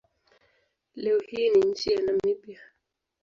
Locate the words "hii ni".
1.19-1.57